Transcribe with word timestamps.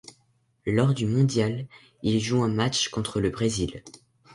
Lors 0.65 0.95
du 0.95 1.05
mondial, 1.05 1.67
il 2.01 2.19
joue 2.21 2.41
un 2.41 2.47
match 2.49 2.89
contre 2.89 3.19
le 3.19 3.29
Brésil. 3.29 3.83